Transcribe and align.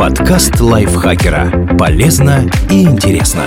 Подкаст 0.00 0.58
лайфхакера. 0.60 1.76
Полезно 1.78 2.50
и 2.70 2.84
интересно. 2.84 3.44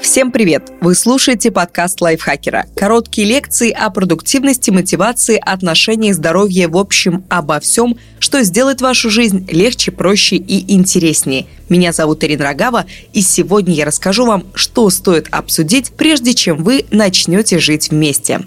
Всем 0.00 0.32
привет! 0.32 0.72
Вы 0.80 0.96
слушаете 0.96 1.52
подкаст 1.52 2.00
лайфхакера. 2.00 2.66
Короткие 2.74 3.28
лекции 3.28 3.70
о 3.70 3.88
продуктивности, 3.90 4.72
мотивации, 4.72 5.40
отношениях, 5.40 6.16
здоровье, 6.16 6.66
в 6.66 6.76
общем, 6.76 7.22
обо 7.28 7.60
всем, 7.60 7.96
что 8.18 8.42
сделает 8.42 8.80
вашу 8.80 9.10
жизнь 9.10 9.46
легче, 9.48 9.92
проще 9.92 10.34
и 10.34 10.74
интереснее. 10.74 11.46
Меня 11.68 11.92
зовут 11.92 12.24
Ирина 12.24 12.42
Рогава, 12.42 12.86
и 13.12 13.22
сегодня 13.22 13.74
я 13.74 13.84
расскажу 13.84 14.26
вам, 14.26 14.46
что 14.54 14.90
стоит 14.90 15.28
обсудить, 15.30 15.92
прежде 15.92 16.34
чем 16.34 16.64
вы 16.64 16.84
начнете 16.90 17.60
жить 17.60 17.90
вместе. 17.90 18.40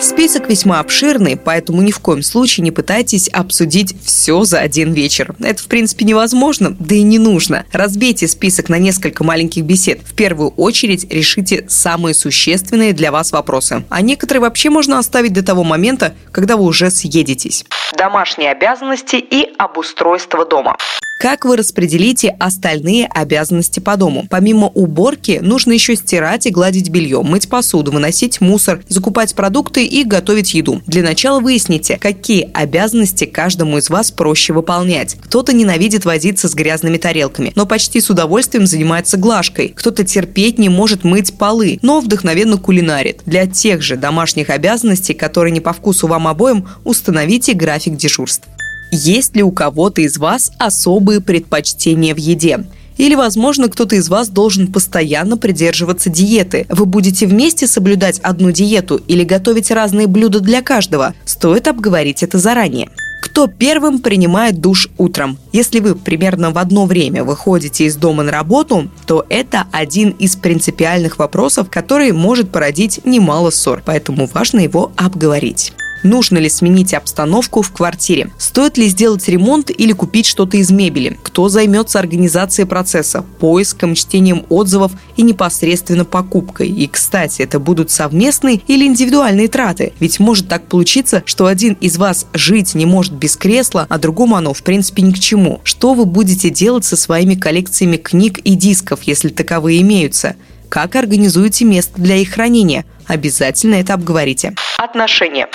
Список 0.00 0.48
весьма 0.48 0.80
обширный, 0.80 1.36
поэтому 1.36 1.82
ни 1.82 1.90
в 1.90 1.98
коем 2.00 2.22
случае 2.22 2.64
не 2.64 2.70
пытайтесь 2.70 3.28
обсудить 3.28 3.94
все 4.02 4.44
за 4.44 4.58
один 4.58 4.94
вечер. 4.94 5.34
Это, 5.40 5.62
в 5.62 5.66
принципе, 5.66 6.06
невозможно, 6.06 6.74
да 6.78 6.94
и 6.94 7.02
не 7.02 7.18
нужно. 7.18 7.66
Разбейте 7.70 8.26
список 8.26 8.70
на 8.70 8.78
несколько 8.78 9.24
маленьких 9.24 9.62
бесед. 9.62 10.00
В 10.02 10.14
первую 10.14 10.50
очередь 10.50 11.06
решите 11.12 11.66
самые 11.68 12.14
существенные 12.14 12.94
для 12.94 13.12
вас 13.12 13.30
вопросы. 13.32 13.84
А 13.90 14.00
некоторые 14.00 14.40
вообще 14.40 14.70
можно 14.70 14.98
оставить 14.98 15.34
до 15.34 15.44
того 15.44 15.64
момента, 15.64 16.14
когда 16.32 16.56
вы 16.56 16.64
уже 16.64 16.90
съедетесь. 16.90 17.66
Домашние 17.96 18.52
обязанности 18.52 19.16
и 19.16 19.52
обустройство 19.58 20.46
дома. 20.46 20.78
Как 21.20 21.44
вы 21.44 21.58
распределите 21.58 22.34
остальные 22.38 23.06
обязанности 23.06 23.78
по 23.78 23.98
дому? 23.98 24.26
Помимо 24.30 24.68
уборки, 24.68 25.40
нужно 25.42 25.72
еще 25.72 25.94
стирать 25.94 26.46
и 26.46 26.50
гладить 26.50 26.88
белье, 26.88 27.20
мыть 27.20 27.50
посуду, 27.50 27.92
выносить 27.92 28.40
мусор, 28.40 28.82
закупать 28.88 29.34
продукты 29.34 29.84
и 29.84 30.02
готовить 30.02 30.54
еду. 30.54 30.80
Для 30.86 31.02
начала 31.02 31.40
выясните, 31.40 31.98
какие 31.98 32.50
обязанности 32.54 33.26
каждому 33.26 33.76
из 33.76 33.90
вас 33.90 34.10
проще 34.10 34.54
выполнять. 34.54 35.18
Кто-то 35.20 35.52
ненавидит 35.52 36.06
возиться 36.06 36.48
с 36.48 36.54
грязными 36.54 36.96
тарелками, 36.96 37.52
но 37.54 37.66
почти 37.66 38.00
с 38.00 38.08
удовольствием 38.08 38.66
занимается 38.66 39.18
глажкой. 39.18 39.74
Кто-то 39.76 40.04
терпеть 40.04 40.58
не 40.58 40.70
может 40.70 41.04
мыть 41.04 41.36
полы, 41.36 41.78
но 41.82 42.00
вдохновенно 42.00 42.56
кулинарит. 42.56 43.20
Для 43.26 43.46
тех 43.46 43.82
же 43.82 43.96
домашних 43.96 44.48
обязанностей, 44.48 45.12
которые 45.12 45.52
не 45.52 45.60
по 45.60 45.74
вкусу 45.74 46.06
вам 46.06 46.28
обоим, 46.28 46.66
установите 46.84 47.52
график 47.52 47.96
дежурств. 47.96 48.48
Есть 48.92 49.36
ли 49.36 49.42
у 49.42 49.52
кого-то 49.52 50.00
из 50.00 50.18
вас 50.18 50.50
особые 50.58 51.20
предпочтения 51.20 52.14
в 52.14 52.18
еде? 52.18 52.66
Или, 52.96 53.14
возможно, 53.14 53.68
кто-то 53.68 53.96
из 53.96 54.08
вас 54.08 54.28
должен 54.28 54.70
постоянно 54.70 55.38
придерживаться 55.38 56.10
диеты. 56.10 56.66
Вы 56.68 56.84
будете 56.86 57.26
вместе 57.26 57.66
соблюдать 57.66 58.18
одну 58.18 58.50
диету 58.50 59.00
или 59.06 59.24
готовить 59.24 59.70
разные 59.70 60.06
блюда 60.06 60.40
для 60.40 60.60
каждого? 60.60 61.14
Стоит 61.24 61.68
обговорить 61.68 62.22
это 62.22 62.38
заранее. 62.38 62.90
Кто 63.22 63.46
первым 63.46 64.00
принимает 64.00 64.60
душ 64.60 64.88
утром? 64.98 65.38
Если 65.52 65.78
вы 65.80 65.94
примерно 65.94 66.50
в 66.50 66.58
одно 66.58 66.84
время 66.84 67.22
выходите 67.22 67.84
из 67.84 67.96
дома 67.96 68.22
на 68.22 68.32
работу, 68.32 68.90
то 69.06 69.24
это 69.28 69.66
один 69.72 70.10
из 70.10 70.36
принципиальных 70.36 71.18
вопросов, 71.18 71.70
который 71.70 72.12
может 72.12 72.50
породить 72.50 73.00
немало 73.06 73.50
ссор, 73.50 73.82
поэтому 73.84 74.26
важно 74.26 74.60
его 74.60 74.90
обговорить. 74.96 75.72
Нужно 76.02 76.38
ли 76.38 76.48
сменить 76.48 76.94
обстановку 76.94 77.60
в 77.60 77.72
квартире? 77.72 78.30
Стоит 78.38 78.78
ли 78.78 78.86
сделать 78.86 79.28
ремонт 79.28 79.70
или 79.70 79.92
купить 79.92 80.26
что-то 80.26 80.56
из 80.56 80.70
мебели? 80.70 81.18
Кто 81.22 81.48
займется 81.48 81.98
организацией 81.98 82.66
процесса, 82.66 83.24
поиском, 83.38 83.94
чтением 83.94 84.46
отзывов 84.48 84.92
и 85.16 85.22
непосредственно 85.22 86.06
покупкой? 86.06 86.68
И, 86.68 86.86
кстати, 86.86 87.42
это 87.42 87.58
будут 87.58 87.90
совместные 87.90 88.62
или 88.66 88.86
индивидуальные 88.86 89.48
траты? 89.48 89.92
Ведь 90.00 90.20
может 90.20 90.48
так 90.48 90.66
получиться, 90.66 91.22
что 91.26 91.46
один 91.46 91.74
из 91.74 91.98
вас 91.98 92.26
жить 92.32 92.74
не 92.74 92.86
может 92.86 93.12
без 93.12 93.36
кресла, 93.36 93.86
а 93.90 93.98
другому 93.98 94.36
оно, 94.36 94.54
в 94.54 94.62
принципе, 94.62 95.02
ни 95.02 95.12
к 95.12 95.18
чему. 95.18 95.60
Что 95.64 95.92
вы 95.92 96.06
будете 96.06 96.48
делать 96.48 96.86
со 96.86 96.96
своими 96.96 97.34
коллекциями 97.34 97.98
книг 97.98 98.38
и 98.38 98.54
дисков, 98.54 99.00
если 99.02 99.28
таковые 99.28 99.82
имеются? 99.82 100.36
Как 100.70 100.96
организуете 100.96 101.64
место 101.64 102.00
для 102.00 102.16
их 102.16 102.30
хранения? 102.30 102.86
Обязательно 103.06 103.74
это 103.74 103.94
обговорите. 103.94 104.54
Отношения. 104.78 105.48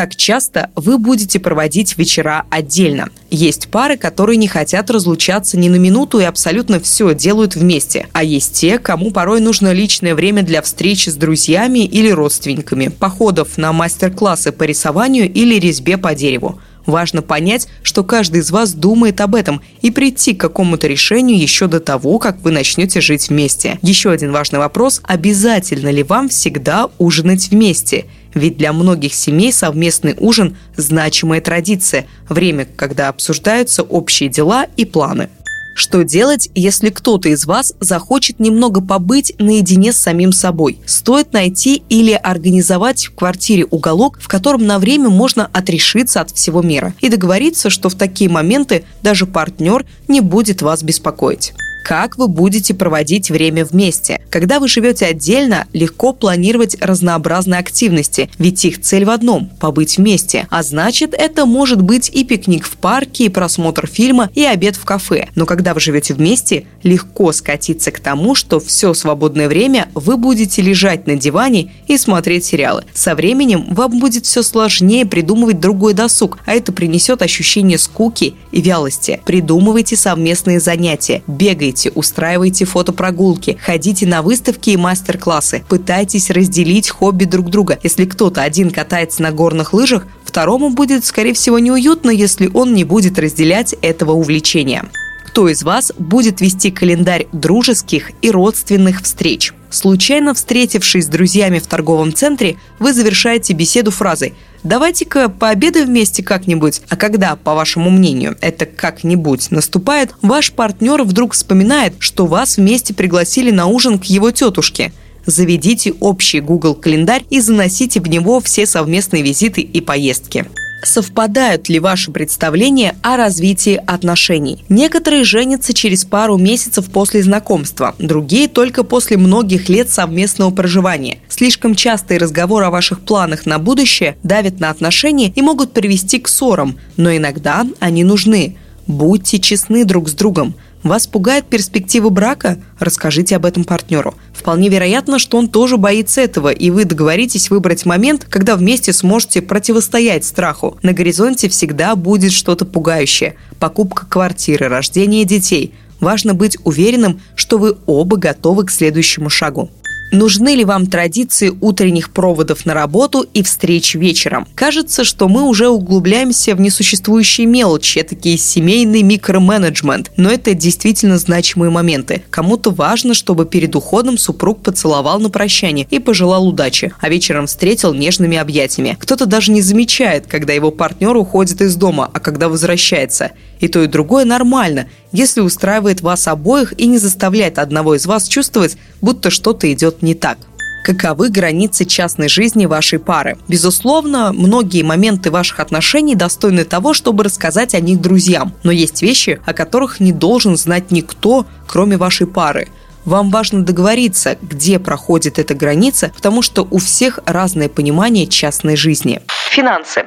Как 0.00 0.16
часто 0.16 0.70
вы 0.76 0.96
будете 0.96 1.38
проводить 1.38 1.98
вечера 1.98 2.46
отдельно? 2.48 3.10
Есть 3.30 3.68
пары, 3.68 3.98
которые 3.98 4.38
не 4.38 4.48
хотят 4.48 4.90
разлучаться 4.90 5.58
ни 5.58 5.68
на 5.68 5.76
минуту 5.76 6.20
и 6.20 6.24
абсолютно 6.24 6.80
все 6.80 7.14
делают 7.14 7.54
вместе. 7.54 8.06
А 8.14 8.24
есть 8.24 8.54
те, 8.54 8.78
кому 8.78 9.10
порой 9.10 9.42
нужно 9.42 9.72
личное 9.72 10.14
время 10.14 10.42
для 10.42 10.62
встречи 10.62 11.10
с 11.10 11.16
друзьями 11.16 11.80
или 11.80 12.08
родственниками, 12.08 12.88
походов 12.88 13.58
на 13.58 13.74
мастер-классы 13.74 14.52
по 14.52 14.62
рисованию 14.62 15.30
или 15.30 15.60
резьбе 15.60 15.98
по 15.98 16.14
дереву. 16.14 16.58
Важно 16.86 17.20
понять, 17.20 17.68
что 17.82 18.02
каждый 18.02 18.40
из 18.40 18.50
вас 18.50 18.72
думает 18.72 19.20
об 19.20 19.34
этом 19.34 19.60
и 19.82 19.90
прийти 19.90 20.32
к 20.32 20.40
какому-то 20.40 20.86
решению 20.86 21.38
еще 21.38 21.66
до 21.66 21.78
того, 21.78 22.18
как 22.18 22.40
вы 22.40 22.52
начнете 22.52 23.02
жить 23.02 23.28
вместе. 23.28 23.78
Еще 23.82 24.10
один 24.10 24.32
важный 24.32 24.60
вопрос– 24.60 25.02
обязательно 25.04 25.90
ли 25.90 26.02
вам 26.02 26.30
всегда 26.30 26.88
ужинать 26.96 27.50
вместе– 27.50 28.06
ведь 28.34 28.56
для 28.56 28.72
многих 28.72 29.14
семей 29.14 29.52
совместный 29.52 30.14
ужин– 30.18 30.56
значимая 30.76 31.40
традиция, 31.40 32.06
время, 32.28 32.66
когда 32.76 33.08
обсуждаются 33.08 33.82
общие 33.82 34.28
дела 34.28 34.66
и 34.76 34.84
планы. 34.84 35.28
Что 35.74 36.02
делать, 36.02 36.50
если 36.54 36.90
кто-то 36.90 37.28
из 37.28 37.46
вас 37.46 37.72
захочет 37.80 38.38
немного 38.38 38.82
побыть 38.82 39.32
наедине 39.38 39.92
с 39.92 39.98
самим 39.98 40.32
собой? 40.32 40.78
Стоит 40.84 41.32
найти 41.32 41.82
или 41.88 42.12
организовать 42.12 43.06
в 43.06 43.14
квартире 43.14 43.64
уголок, 43.64 44.18
в 44.20 44.28
котором 44.28 44.66
на 44.66 44.78
время 44.78 45.08
можно 45.08 45.48
отрешиться 45.52 46.20
от 46.20 46.32
всего 46.32 46.60
мира 46.60 46.92
и 47.00 47.08
договориться, 47.08 47.70
что 47.70 47.88
в 47.88 47.94
такие 47.94 48.28
моменты 48.28 48.84
даже 49.02 49.26
партнер 49.26 49.86
не 50.06 50.20
будет 50.20 50.60
вас 50.60 50.82
беспокоить 50.82 51.54
как 51.82 52.18
вы 52.18 52.28
будете 52.28 52.74
проводить 52.74 53.30
время 53.30 53.64
вместе. 53.64 54.20
Когда 54.30 54.60
вы 54.60 54.68
живете 54.68 55.06
отдельно, 55.06 55.66
легко 55.72 56.12
планировать 56.12 56.76
разнообразные 56.80 57.58
активности, 57.58 58.30
ведь 58.38 58.64
их 58.64 58.80
цель 58.80 59.04
в 59.04 59.10
одном– 59.10 59.50
побыть 59.60 59.98
вместе. 59.98 60.46
А 60.50 60.62
значит, 60.62 61.14
это 61.14 61.46
может 61.46 61.82
быть 61.82 62.10
и 62.10 62.24
пикник 62.24 62.66
в 62.66 62.76
парке, 62.76 63.24
и 63.24 63.28
просмотр 63.28 63.86
фильма, 63.86 64.30
и 64.34 64.44
обед 64.44 64.76
в 64.76 64.84
кафе. 64.84 65.28
Но 65.34 65.46
когда 65.46 65.74
вы 65.74 65.80
живете 65.80 66.14
вместе, 66.14 66.66
легко 66.82 67.32
скатиться 67.32 67.90
к 67.90 68.00
тому, 68.00 68.34
что 68.34 68.60
все 68.60 68.94
свободное 68.94 69.48
время 69.48 69.88
вы 69.94 70.16
будете 70.16 70.62
лежать 70.62 71.06
на 71.06 71.16
диване 71.16 71.72
и 71.88 71.96
смотреть 71.96 72.44
сериалы. 72.44 72.84
Со 72.94 73.14
временем 73.14 73.66
вам 73.70 73.98
будет 73.98 74.26
все 74.26 74.42
сложнее 74.42 75.06
придумывать 75.06 75.60
другой 75.60 75.94
досуг, 75.94 76.38
а 76.46 76.52
это 76.52 76.72
принесет 76.72 77.22
ощущение 77.22 77.78
скуки 77.78 78.34
и 78.52 78.60
вялости. 78.60 79.20
Придумывайте 79.24 79.96
совместные 79.96 80.60
занятия, 80.60 81.22
бегайте 81.26 81.69
Бегайте, 81.70 81.92
устраивайте 81.94 82.64
фотопрогулки, 82.64 83.56
ходите 83.62 84.04
на 84.04 84.22
выставки 84.22 84.70
и 84.70 84.76
мастер-классы, 84.76 85.62
пытайтесь 85.68 86.28
разделить 86.28 86.90
хобби 86.90 87.26
друг 87.26 87.48
друга. 87.48 87.78
Если 87.84 88.06
кто-то 88.06 88.42
один 88.42 88.72
катается 88.72 89.22
на 89.22 89.30
горных 89.30 89.72
лыжах, 89.72 90.04
второму 90.24 90.70
будет, 90.70 91.04
скорее 91.04 91.32
всего, 91.32 91.60
неуютно, 91.60 92.10
если 92.10 92.50
он 92.52 92.74
не 92.74 92.82
будет 92.82 93.20
разделять 93.20 93.76
этого 93.82 94.12
увлечения. 94.12 94.90
Кто 95.28 95.48
из 95.48 95.62
вас 95.62 95.92
будет 95.96 96.40
вести 96.40 96.72
календарь 96.72 97.28
дружеских 97.30 98.10
и 98.20 98.32
родственных 98.32 99.02
встреч? 99.02 99.54
Случайно 99.70 100.34
встретившись 100.34 101.04
с 101.04 101.08
друзьями 101.08 101.60
в 101.60 101.68
торговом 101.68 102.12
центре, 102.12 102.56
вы 102.80 102.92
завершаете 102.92 103.52
беседу 103.52 103.92
фразой 103.92 104.34
«Давайте-ка 104.62 105.28
пообедаем 105.28 105.86
вместе 105.86 106.22
как-нибудь». 106.22 106.82
А 106.88 106.96
когда, 106.96 107.36
по 107.36 107.54
вашему 107.54 107.90
мнению, 107.90 108.36
это 108.40 108.66
как-нибудь 108.66 109.50
наступает, 109.50 110.14
ваш 110.22 110.52
партнер 110.52 111.02
вдруг 111.02 111.32
вспоминает, 111.32 111.94
что 111.98 112.26
вас 112.26 112.56
вместе 112.56 112.94
пригласили 112.94 113.50
на 113.50 113.66
ужин 113.66 113.98
к 113.98 114.04
его 114.04 114.30
тетушке– 114.30 114.92
заведите 115.26 115.92
общий 116.00 116.40
Google 116.40 116.74
календарь 116.74 117.24
и 117.30 117.40
заносите 117.40 118.00
в 118.00 118.08
него 118.08 118.40
все 118.40 118.66
совместные 118.66 119.22
визиты 119.22 119.60
и 119.60 119.80
поездки. 119.80 120.46
Совпадают 120.82 121.68
ли 121.68 121.78
ваши 121.78 122.10
представления 122.10 122.96
о 123.02 123.16
развитии 123.16 123.80
отношений? 123.86 124.64
Некоторые 124.68 125.24
женятся 125.24 125.74
через 125.74 126.04
пару 126.04 126.38
месяцев 126.38 126.90
после 126.90 127.22
знакомства, 127.22 127.94
другие 127.98 128.48
только 128.48 128.82
после 128.82 129.16
многих 129.16 129.68
лет 129.68 129.90
совместного 129.90 130.50
проживания. 130.50 131.18
Слишком 131.28 131.74
частые 131.74 132.18
разговоры 132.18 132.66
о 132.66 132.70
ваших 132.70 133.00
планах 133.00 133.46
на 133.46 133.58
будущее 133.58 134.16
давят 134.22 134.60
на 134.60 134.70
отношения 134.70 135.32
и 135.34 135.42
могут 135.42 135.72
привести 135.72 136.18
к 136.18 136.28
ссорам, 136.28 136.78
но 136.96 137.14
иногда 137.14 137.66
они 137.78 138.04
нужны. 138.04 138.56
Будьте 138.86 139.38
честны 139.38 139.84
друг 139.84 140.08
с 140.08 140.12
другом– 140.12 140.54
вас 140.82 141.06
пугает 141.06 141.46
перспектива 141.46 142.08
брака? 142.08 142.58
Расскажите 142.78 143.36
об 143.36 143.44
этом 143.44 143.64
партнеру. 143.64 144.14
Вполне 144.32 144.68
вероятно, 144.68 145.18
что 145.18 145.36
он 145.36 145.48
тоже 145.48 145.76
боится 145.76 146.20
этого, 146.20 146.50
и 146.50 146.70
вы 146.70 146.84
договоритесь 146.84 147.50
выбрать 147.50 147.84
момент, 147.84 148.24
когда 148.24 148.56
вместе 148.56 148.92
сможете 148.92 149.42
противостоять 149.42 150.24
страху. 150.24 150.78
На 150.82 150.92
горизонте 150.92 151.48
всегда 151.48 151.94
будет 151.96 152.32
что-то 152.32 152.64
пугающее. 152.64 153.36
Покупка 153.58 154.06
квартиры, 154.06 154.68
рождение 154.68 155.24
детей. 155.24 155.74
Важно 156.00 156.32
быть 156.32 156.56
уверенным, 156.64 157.20
что 157.34 157.58
вы 157.58 157.76
оба 157.84 158.16
готовы 158.16 158.64
к 158.64 158.70
следующему 158.70 159.28
шагу. 159.28 159.70
Нужны 160.12 160.56
ли 160.56 160.64
вам 160.64 160.86
традиции 160.86 161.52
утренних 161.60 162.10
проводов 162.10 162.66
на 162.66 162.74
работу 162.74 163.24
и 163.32 163.44
встреч 163.44 163.94
вечером? 163.94 164.46
Кажется, 164.56 165.04
что 165.04 165.28
мы 165.28 165.44
уже 165.44 165.68
углубляемся 165.68 166.56
в 166.56 166.60
несуществующие 166.60 167.46
мелочи, 167.46 168.02
такие 168.02 168.36
семейный 168.36 169.02
микроменеджмент, 169.02 170.10
но 170.16 170.28
это 170.30 170.54
действительно 170.54 171.16
значимые 171.16 171.70
моменты. 171.70 172.24
Кому-то 172.30 172.70
важно, 172.70 173.14
чтобы 173.14 173.46
перед 173.46 173.76
уходом 173.76 174.18
супруг 174.18 174.62
поцеловал 174.62 175.20
на 175.20 175.30
прощание 175.30 175.86
и 175.90 176.00
пожелал 176.00 176.48
удачи, 176.48 176.92
а 177.00 177.08
вечером 177.08 177.46
встретил 177.46 177.94
нежными 177.94 178.36
объятиями. 178.36 178.96
Кто-то 178.98 179.26
даже 179.26 179.52
не 179.52 179.62
замечает, 179.62 180.26
когда 180.26 180.52
его 180.52 180.72
партнер 180.72 181.16
уходит 181.16 181.60
из 181.60 181.76
дома, 181.76 182.10
а 182.12 182.18
когда 182.18 182.48
возвращается. 182.48 183.30
И 183.60 183.68
то, 183.68 183.82
и 183.82 183.86
другое 183.86 184.24
нормально, 184.24 184.88
если 185.12 185.40
устраивает 185.40 186.00
вас 186.00 186.26
обоих 186.26 186.78
и 186.78 186.86
не 186.86 186.98
заставляет 186.98 187.58
одного 187.58 187.94
из 187.94 188.06
вас 188.06 188.26
чувствовать, 188.26 188.76
будто 189.00 189.30
что-то 189.30 189.70
идет 189.72 190.02
не 190.02 190.14
так. 190.14 190.38
Каковы 190.82 191.28
границы 191.28 191.84
частной 191.84 192.28
жизни 192.28 192.64
вашей 192.64 192.98
пары? 192.98 193.36
Безусловно, 193.48 194.32
многие 194.32 194.82
моменты 194.82 195.30
ваших 195.30 195.60
отношений 195.60 196.14
достойны 196.14 196.64
того, 196.64 196.94
чтобы 196.94 197.22
рассказать 197.22 197.74
о 197.74 197.80
них 197.80 198.00
друзьям. 198.00 198.54
Но 198.62 198.72
есть 198.72 199.02
вещи, 199.02 199.40
о 199.44 199.52
которых 199.52 200.00
не 200.00 200.12
должен 200.12 200.56
знать 200.56 200.90
никто, 200.90 201.46
кроме 201.66 201.98
вашей 201.98 202.26
пары. 202.26 202.68
Вам 203.04 203.30
важно 203.30 203.62
договориться, 203.62 204.38
где 204.40 204.78
проходит 204.78 205.38
эта 205.38 205.54
граница, 205.54 206.12
потому 206.14 206.40
что 206.42 206.66
у 206.70 206.78
всех 206.78 207.18
разное 207.26 207.68
понимание 207.68 208.26
частной 208.26 208.76
жизни. 208.76 209.20
Финансы. 209.50 210.04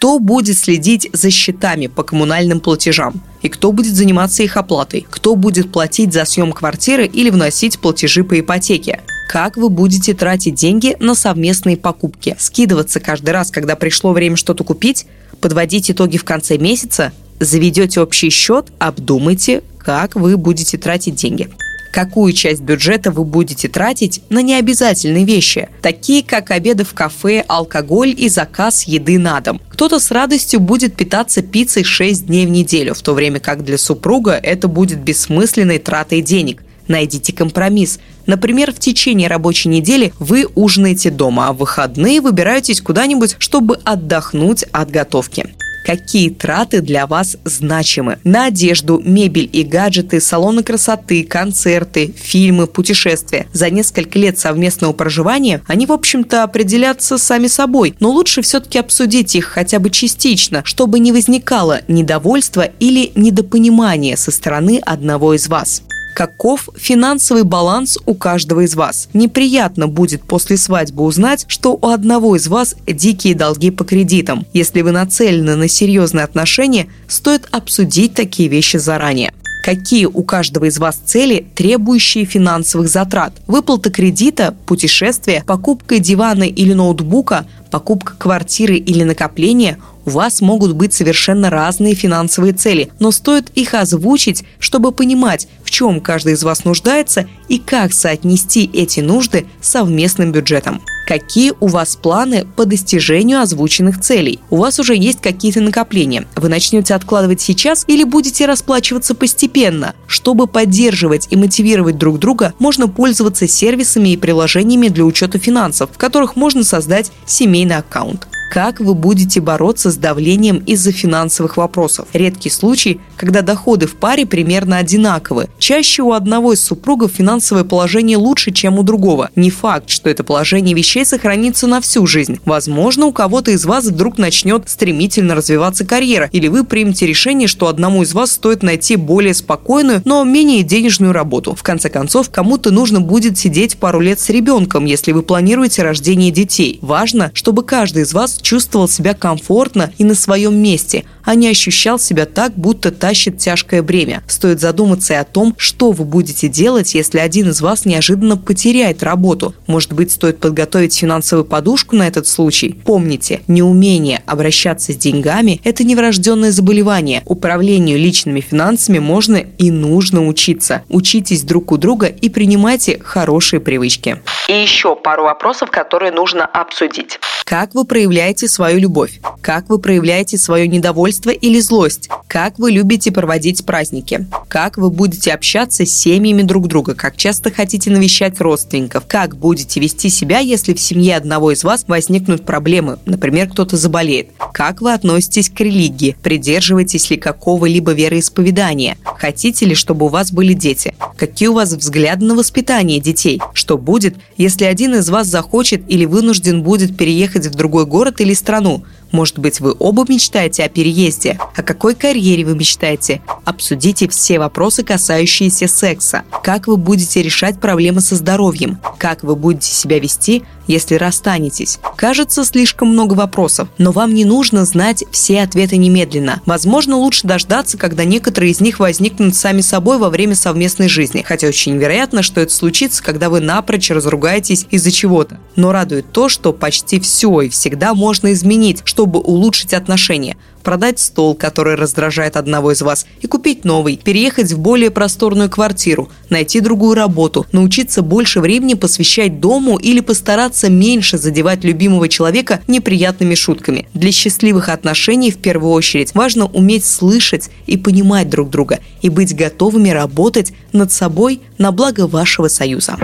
Кто 0.00 0.18
будет 0.18 0.56
следить 0.56 1.10
за 1.12 1.30
счетами 1.30 1.86
по 1.86 2.02
коммунальным 2.02 2.60
платежам? 2.60 3.20
И 3.42 3.50
кто 3.50 3.70
будет 3.70 3.94
заниматься 3.94 4.42
их 4.42 4.56
оплатой? 4.56 5.06
Кто 5.10 5.36
будет 5.36 5.70
платить 5.70 6.14
за 6.14 6.24
съем 6.24 6.52
квартиры 6.52 7.04
или 7.04 7.28
вносить 7.28 7.78
платежи 7.78 8.24
по 8.24 8.40
ипотеке? 8.40 9.02
как 9.28 9.56
вы 9.58 9.68
будете 9.68 10.14
тратить 10.14 10.54
деньги 10.54 10.96
на 10.98 11.14
совместные 11.14 11.76
покупки. 11.76 12.34
Скидываться 12.38 12.98
каждый 12.98 13.30
раз, 13.30 13.50
когда 13.52 13.76
пришло 13.76 14.12
время 14.12 14.36
что-то 14.36 14.64
купить, 14.64 15.06
подводить 15.40 15.88
итоги 15.88 16.16
в 16.16 16.24
конце 16.24 16.56
месяца, 16.56 17.12
заведете 17.38 18.00
общий 18.00 18.30
счет, 18.30 18.72
обдумайте, 18.80 19.62
как 19.78 20.16
вы 20.16 20.36
будете 20.36 20.78
тратить 20.78 21.14
деньги 21.14 21.48
какую 21.90 22.32
часть 22.32 22.62
бюджета 22.62 23.10
вы 23.10 23.24
будете 23.24 23.68
тратить 23.68 24.22
на 24.28 24.42
необязательные 24.42 25.24
вещи, 25.24 25.68
такие 25.82 26.22
как 26.22 26.50
обеды 26.50 26.84
в 26.84 26.94
кафе, 26.94 27.44
алкоголь 27.46 28.14
и 28.16 28.28
заказ 28.28 28.84
еды 28.84 29.18
на 29.18 29.40
дом. 29.40 29.60
Кто-то 29.70 29.98
с 29.98 30.10
радостью 30.10 30.60
будет 30.60 30.96
питаться 30.96 31.42
пиццей 31.42 31.84
6 31.84 32.26
дней 32.26 32.46
в 32.46 32.50
неделю, 32.50 32.94
в 32.94 33.02
то 33.02 33.14
время 33.14 33.40
как 33.40 33.64
для 33.64 33.78
супруга 33.78 34.32
это 34.32 34.68
будет 34.68 34.98
бессмысленной 35.00 35.78
тратой 35.78 36.20
денег. 36.20 36.62
Найдите 36.88 37.32
компромисс. 37.32 38.00
Например, 38.26 38.72
в 38.72 38.78
течение 38.80 39.28
рабочей 39.28 39.68
недели 39.68 40.12
вы 40.18 40.46
ужинаете 40.56 41.10
дома, 41.10 41.48
а 41.48 41.52
в 41.52 41.58
выходные 41.58 42.20
выбираетесь 42.20 42.80
куда-нибудь, 42.80 43.36
чтобы 43.38 43.78
отдохнуть 43.84 44.64
от 44.72 44.90
готовки 44.90 45.54
какие 45.84 46.30
траты 46.30 46.80
для 46.80 47.06
вас 47.06 47.36
значимы. 47.44 48.18
На 48.24 48.46
одежду, 48.46 49.00
мебель 49.04 49.48
и 49.52 49.62
гаджеты, 49.62 50.20
салоны 50.20 50.62
красоты, 50.62 51.24
концерты, 51.24 52.14
фильмы, 52.16 52.66
путешествия. 52.66 53.46
За 53.52 53.70
несколько 53.70 54.18
лет 54.18 54.38
совместного 54.38 54.92
проживания 54.92 55.62
они, 55.66 55.86
в 55.86 55.92
общем-то, 55.92 56.42
определятся 56.42 57.18
сами 57.18 57.46
собой, 57.46 57.94
но 58.00 58.10
лучше 58.10 58.42
все-таки 58.42 58.78
обсудить 58.78 59.34
их 59.34 59.46
хотя 59.46 59.78
бы 59.78 59.90
частично, 59.90 60.62
чтобы 60.64 60.98
не 60.98 61.12
возникало 61.12 61.80
недовольства 61.88 62.62
или 62.62 63.12
недопонимания 63.14 64.16
со 64.16 64.30
стороны 64.30 64.80
одного 64.84 65.34
из 65.34 65.48
вас 65.48 65.82
каков 66.14 66.68
финансовый 66.76 67.44
баланс 67.44 67.98
у 68.06 68.14
каждого 68.14 68.60
из 68.60 68.74
вас. 68.74 69.08
Неприятно 69.12 69.88
будет 69.88 70.22
после 70.22 70.56
свадьбы 70.56 71.02
узнать, 71.02 71.44
что 71.48 71.78
у 71.80 71.88
одного 71.88 72.36
из 72.36 72.48
вас 72.48 72.74
дикие 72.86 73.34
долги 73.34 73.70
по 73.70 73.84
кредитам. 73.84 74.46
Если 74.52 74.82
вы 74.82 74.92
нацелены 74.92 75.56
на 75.56 75.68
серьезные 75.68 76.24
отношения, 76.24 76.88
стоит 77.08 77.48
обсудить 77.50 78.14
такие 78.14 78.48
вещи 78.48 78.76
заранее 78.76 79.32
какие 79.62 80.06
у 80.06 80.22
каждого 80.22 80.64
из 80.64 80.78
вас 80.78 80.96
цели, 81.04 81.46
требующие 81.54 82.24
финансовых 82.24 82.88
затрат. 82.88 83.34
Выплата 83.46 83.90
кредита, 83.90 84.54
путешествие, 84.64 85.44
покупка 85.46 85.98
дивана 85.98 86.44
или 86.44 86.72
ноутбука, 86.72 87.46
покупка 87.70 88.14
квартиры 88.16 88.76
или 88.76 89.04
накопление– 89.04 89.76
у 90.04 90.10
вас 90.10 90.40
могут 90.40 90.72
быть 90.72 90.92
совершенно 90.92 91.50
разные 91.50 91.94
финансовые 91.94 92.52
цели, 92.52 92.90
но 92.98 93.10
стоит 93.10 93.50
их 93.54 93.74
озвучить, 93.74 94.44
чтобы 94.58 94.92
понимать, 94.92 95.48
в 95.64 95.70
чем 95.70 96.00
каждый 96.00 96.34
из 96.34 96.42
вас 96.42 96.64
нуждается 96.64 97.26
и 97.48 97.58
как 97.58 97.92
соотнести 97.92 98.70
эти 98.72 99.00
нужды 99.00 99.46
с 99.60 99.70
совместным 99.70 100.32
бюджетом. 100.32 100.82
Какие 101.06 101.54
у 101.58 101.66
вас 101.66 101.96
планы 101.96 102.46
по 102.54 102.66
достижению 102.66 103.40
озвученных 103.40 104.00
целей? 104.00 104.38
У 104.48 104.56
вас 104.56 104.78
уже 104.78 104.94
есть 104.94 105.20
какие-то 105.20 105.60
накопления. 105.60 106.28
Вы 106.36 106.48
начнете 106.48 106.94
откладывать 106.94 107.40
сейчас 107.40 107.84
или 107.88 108.04
будете 108.04 108.46
расплачиваться 108.46 109.16
постепенно? 109.16 109.94
Чтобы 110.06 110.46
поддерживать 110.46 111.26
и 111.30 111.36
мотивировать 111.36 111.98
друг 111.98 112.20
друга, 112.20 112.54
можно 112.60 112.86
пользоваться 112.86 113.48
сервисами 113.48 114.10
и 114.10 114.16
приложениями 114.16 114.86
для 114.86 115.04
учета 115.04 115.40
финансов, 115.40 115.90
в 115.92 115.98
которых 115.98 116.36
можно 116.36 116.62
создать 116.62 117.10
семейный 117.26 117.78
аккаунт 117.78 118.28
как 118.50 118.80
вы 118.80 118.94
будете 118.94 119.40
бороться 119.40 119.92
с 119.92 119.96
давлением 119.96 120.56
из-за 120.66 120.90
финансовых 120.90 121.56
вопросов. 121.56 122.08
Редкий 122.12 122.50
случай, 122.50 123.00
когда 123.16 123.42
доходы 123.42 123.86
в 123.86 123.94
паре 123.94 124.26
примерно 124.26 124.78
одинаковы. 124.78 125.48
Чаще 125.60 126.02
у 126.02 126.12
одного 126.12 126.52
из 126.52 126.60
супругов 126.60 127.12
финансовое 127.12 127.62
положение 127.62 128.16
лучше, 128.16 128.50
чем 128.50 128.80
у 128.80 128.82
другого. 128.82 129.30
Не 129.36 129.50
факт, 129.50 129.88
что 129.88 130.10
это 130.10 130.24
положение 130.24 130.74
вещей 130.74 131.04
сохранится 131.04 131.68
на 131.68 131.80
всю 131.80 132.04
жизнь. 132.08 132.40
Возможно, 132.44 133.06
у 133.06 133.12
кого-то 133.12 133.52
из 133.52 133.64
вас 133.64 133.84
вдруг 133.84 134.18
начнет 134.18 134.68
стремительно 134.68 135.36
развиваться 135.36 135.86
карьера, 135.86 136.28
или 136.32 136.48
вы 136.48 136.64
примете 136.64 137.06
решение, 137.06 137.46
что 137.46 137.68
одному 137.68 138.02
из 138.02 138.14
вас 138.14 138.32
стоит 138.32 138.64
найти 138.64 138.96
более 138.96 139.34
спокойную, 139.34 140.02
но 140.04 140.24
менее 140.24 140.64
денежную 140.64 141.12
работу. 141.12 141.54
В 141.54 141.62
конце 141.62 141.88
концов, 141.88 142.30
кому-то 142.30 142.72
нужно 142.72 143.00
будет 143.00 143.38
сидеть 143.38 143.76
пару 143.76 144.00
лет 144.00 144.18
с 144.18 144.28
ребенком, 144.28 144.86
если 144.86 145.12
вы 145.12 145.22
планируете 145.22 145.84
рождение 145.84 146.32
детей. 146.32 146.80
Важно, 146.82 147.30
чтобы 147.32 147.62
каждый 147.62 148.02
из 148.02 148.12
вас 148.12 148.39
чувствовал 148.40 148.88
себя 148.88 149.14
комфортно 149.14 149.92
и 149.98 150.04
на 150.04 150.14
своем 150.14 150.56
месте, 150.56 151.04
а 151.24 151.34
не 151.34 151.48
ощущал 151.48 151.98
себя 151.98 152.26
так, 152.26 152.52
будто 152.54 152.90
тащит 152.90 153.38
тяжкое 153.38 153.82
бремя. 153.82 154.22
Стоит 154.26 154.60
задуматься 154.60 155.14
и 155.14 155.16
о 155.16 155.24
том, 155.24 155.54
что 155.58 155.92
вы 155.92 156.04
будете 156.04 156.48
делать, 156.48 156.94
если 156.94 157.18
один 157.18 157.50
из 157.50 157.60
вас 157.60 157.84
неожиданно 157.84 158.36
потеряет 158.36 159.02
работу. 159.02 159.54
Может 159.66 159.92
быть, 159.92 160.12
стоит 160.12 160.38
подготовить 160.38 160.96
финансовую 160.96 161.44
подушку 161.44 161.96
на 161.96 162.06
этот 162.06 162.26
случай? 162.26 162.74
Помните, 162.84 163.42
неумение 163.48 164.22
обращаться 164.26 164.92
с 164.92 164.96
деньгами– 164.96 165.60
это 165.64 165.84
неврожденное 165.84 166.52
заболевание. 166.52 167.22
Управлению 167.26 167.98
личными 167.98 168.40
финансами 168.40 168.98
можно 168.98 169.36
и 169.36 169.70
нужно 169.70 170.26
учиться. 170.26 170.82
Учитесь 170.88 171.42
друг 171.42 171.72
у 171.72 171.76
друга 171.76 172.06
и 172.06 172.28
принимайте 172.28 172.98
хорошие 173.02 173.60
привычки. 173.60 174.22
И 174.48 174.52
еще 174.52 174.96
пару 174.96 175.24
вопросов, 175.24 175.70
которые 175.70 176.12
нужно 176.12 176.44
обсудить. 176.44 177.18
Как 177.44 177.74
вы 177.74 177.84
проявляете 177.84 178.46
свою 178.48 178.78
любовь? 178.78 179.20
Как 179.42 179.68
вы 179.68 179.78
проявляете 179.78 180.38
свое 180.38 180.68
недовольство 180.68 181.09
или 181.10 181.60
злость? 181.60 182.08
Как 182.28 182.58
вы 182.58 182.70
любите 182.70 183.10
проводить 183.10 183.64
праздники? 183.64 184.26
Как 184.48 184.76
вы 184.76 184.90
будете 184.90 185.32
общаться 185.32 185.84
с 185.84 185.90
семьями 185.90 186.42
друг 186.42 186.68
друга? 186.68 186.94
Как 186.94 187.16
часто 187.16 187.50
хотите 187.50 187.90
навещать 187.90 188.40
родственников? 188.40 189.04
Как 189.06 189.36
будете 189.36 189.80
вести 189.80 190.08
себя, 190.08 190.38
если 190.38 190.74
в 190.74 190.80
семье 190.80 191.16
одного 191.16 191.52
из 191.52 191.64
вас 191.64 191.84
возникнут 191.88 192.46
проблемы? 192.46 192.98
Например, 193.04 193.48
кто-то 193.48 193.76
заболеет. 193.76 194.28
Как 194.52 194.80
вы 194.80 194.92
относитесь 194.92 195.50
к 195.50 195.60
религии? 195.60 196.16
Придерживаетесь 196.22 197.10
ли 197.10 197.16
какого-либо 197.16 197.92
вероисповедания? 197.92 198.96
Хотите 199.04 199.66
ли, 199.66 199.74
чтобы 199.74 200.06
у 200.06 200.08
вас 200.08 200.32
были 200.32 200.52
дети? 200.52 200.94
Какие 201.16 201.48
у 201.48 201.54
вас 201.54 201.72
взгляды 201.72 202.24
на 202.24 202.34
воспитание 202.34 203.00
детей? 203.00 203.40
Что 203.54 203.76
будет, 203.76 204.16
если 204.36 204.64
один 204.64 204.94
из 204.94 205.08
вас 205.10 205.26
захочет 205.26 205.82
или 205.88 206.04
вынужден 206.04 206.62
будет 206.62 206.96
переехать 206.96 207.46
в 207.46 207.54
другой 207.54 207.86
город 207.86 208.20
или 208.20 208.34
страну? 208.34 208.84
Может 209.12 209.38
быть, 209.38 209.60
вы 209.60 209.74
оба 209.78 210.04
мечтаете 210.08 210.62
о 210.62 210.68
переезде? 210.68 210.99
О 211.00 211.62
какой 211.62 211.94
карьере 211.94 212.44
вы 212.44 212.54
мечтаете? 212.54 213.20
Обсудите 213.44 214.08
все 214.08 214.38
вопросы, 214.38 214.84
касающиеся 214.84 215.66
секса. 215.66 216.22
Как 216.44 216.66
вы 216.66 216.76
будете 216.76 217.22
решать 217.22 217.58
проблемы 217.58 218.00
со 218.00 218.16
здоровьем? 218.16 218.78
Как 218.98 219.22
вы 219.22 219.34
будете 219.34 219.72
себя 219.72 219.98
вести, 219.98 220.44
если 220.66 220.94
расстанетесь? 220.94 221.80
Кажется, 221.96 222.44
слишком 222.44 222.88
много 222.88 223.14
вопросов, 223.14 223.68
но 223.78 223.92
вам 223.92 224.14
не 224.14 224.24
нужно 224.24 224.64
знать 224.64 225.04
все 225.10 225.42
ответы 225.42 225.76
немедленно. 225.76 226.42
Возможно, 226.46 226.96
лучше 226.96 227.26
дождаться, 227.26 227.76
когда 227.76 228.04
некоторые 228.04 228.52
из 228.52 228.60
них 228.60 228.78
возникнут 228.78 229.34
сами 229.34 229.62
собой 229.62 229.98
во 229.98 230.10
время 230.10 230.34
совместной 230.34 230.88
жизни, 230.88 231.24
хотя 231.26 231.48
очень 231.48 231.76
вероятно, 231.76 232.22
что 232.22 232.40
это 232.40 232.52
случится, 232.52 233.02
когда 233.02 233.28
вы 233.30 233.40
напрочь 233.40 233.90
разругаетесь 233.90 234.66
из-за 234.70 234.92
чего-то. 234.92 235.40
Но 235.56 235.72
радует 235.72 236.12
то, 236.12 236.28
что 236.28 236.52
почти 236.52 237.00
все 237.00 237.40
и 237.40 237.48
всегда 237.48 237.94
можно 237.94 238.32
изменить, 238.32 238.82
что 238.84 239.00
чтобы 239.00 239.20
улучшить 239.20 239.72
отношения– 239.72 240.36
продать 240.62 240.98
стол, 240.98 241.34
который 241.34 241.74
раздражает 241.74 242.36
одного 242.36 242.72
из 242.72 242.82
вас, 242.82 243.06
и 243.20 243.26
купить 243.26 243.64
новый, 243.64 243.96
переехать 243.96 244.52
в 244.52 244.58
более 244.58 244.90
просторную 244.90 245.50
квартиру, 245.50 246.08
найти 246.28 246.60
другую 246.60 246.94
работу, 246.94 247.46
научиться 247.52 248.02
больше 248.02 248.40
времени 248.40 248.74
посвящать 248.74 249.40
дому 249.40 249.78
или 249.78 250.00
постараться 250.00 250.70
меньше 250.70 251.18
задевать 251.18 251.64
любимого 251.64 252.08
человека 252.08 252.60
неприятными 252.66 253.34
шутками. 253.34 253.88
Для 253.94 254.12
счастливых 254.12 254.68
отношений 254.68 255.30
в 255.30 255.38
первую 255.38 255.72
очередь 255.72 256.14
важно 256.14 256.46
уметь 256.46 256.84
слышать 256.84 257.50
и 257.66 257.76
понимать 257.76 258.28
друг 258.28 258.50
друга 258.50 258.80
и 259.02 259.08
быть 259.08 259.34
готовыми 259.34 259.90
работать 259.90 260.52
над 260.72 260.92
собой 260.92 261.40
на 261.58 261.72
благо 261.72 262.06
вашего 262.06 262.48
союза. 262.48 262.96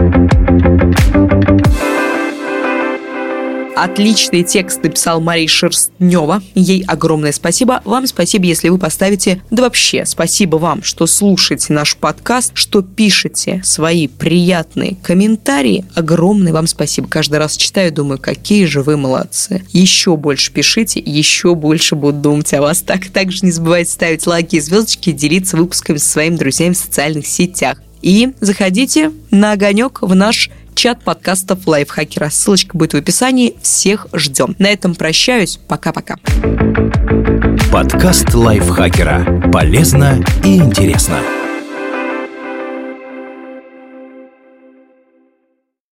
Отличный 3.76 4.42
текст 4.42 4.82
написал 4.82 5.20
Мария 5.20 5.46
Шерстнева. 5.46 6.42
Ей 6.54 6.82
огромное 6.86 7.32
спасибо. 7.32 7.82
Вам 7.84 8.06
спасибо, 8.06 8.46
если 8.46 8.70
вы 8.70 8.78
поставите... 8.78 9.42
Да 9.50 9.64
вообще, 9.64 10.06
спасибо 10.06 10.56
вам, 10.56 10.82
что 10.82 11.06
слушаете 11.06 11.74
наш 11.74 11.94
подкаст, 11.94 12.52
что 12.54 12.80
пишете 12.80 13.60
свои 13.62 14.08
приятные 14.08 14.96
комментарии. 15.02 15.84
Огромное 15.94 16.54
вам 16.54 16.66
спасибо. 16.66 17.06
Каждый 17.06 17.38
раз 17.38 17.54
читаю, 17.58 17.92
думаю, 17.92 18.18
какие 18.18 18.64
же 18.64 18.80
вы 18.80 18.96
молодцы. 18.96 19.62
Еще 19.72 20.16
больше 20.16 20.52
пишите, 20.52 20.98
еще 20.98 21.54
больше 21.54 21.96
буду 21.96 22.18
думать 22.18 22.54
о 22.54 22.62
вас. 22.62 22.80
Так, 22.80 23.10
также 23.10 23.44
не 23.44 23.50
забывайте 23.50 23.90
ставить 23.90 24.26
лайки 24.26 24.56
и 24.56 24.60
звездочки, 24.60 25.12
делиться 25.12 25.58
выпусками 25.58 25.98
со 25.98 26.08
своими 26.08 26.36
друзьями 26.36 26.72
в 26.72 26.78
социальных 26.78 27.26
сетях. 27.26 27.82
И 28.00 28.32
заходите 28.40 29.12
на 29.30 29.52
огонек 29.52 30.00
в 30.00 30.14
наш 30.14 30.48
чат 30.76 31.02
подкастов 31.02 31.66
Лайфхакера. 31.66 32.30
Ссылочка 32.30 32.76
будет 32.76 32.92
в 32.92 32.96
описании. 32.96 33.56
Всех 33.60 34.06
ждем. 34.12 34.54
На 34.58 34.68
этом 34.68 34.94
прощаюсь. 34.94 35.58
Пока-пока. 35.66 36.16
Подкаст 37.72 38.32
Лайфхакера. 38.34 39.50
Полезно 39.50 40.22
и 40.44 40.58
интересно. 40.58 41.18